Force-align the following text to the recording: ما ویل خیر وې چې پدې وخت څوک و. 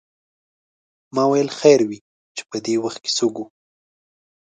ما 1.15 1.23
ویل 1.31 1.49
خیر 1.59 1.81
وې 1.89 1.99
چې 2.35 2.43
پدې 2.49 2.75
وخت 2.83 3.03
څوک 3.17 3.35
و. 3.39 3.43